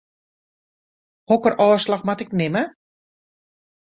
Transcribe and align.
Hokker 1.31 1.55
ôfslach 1.65 2.03
moat 2.07 2.23
ik 2.23 2.31
nimme? 2.39 2.63